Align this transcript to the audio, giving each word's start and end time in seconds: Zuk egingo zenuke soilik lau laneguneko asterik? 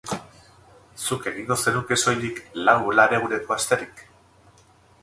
Zuk 1.07 1.27
egingo 1.31 1.57
zenuke 1.65 1.99
soilik 2.05 2.41
lau 2.65 2.79
laneguneko 2.97 3.59
asterik? 3.59 4.05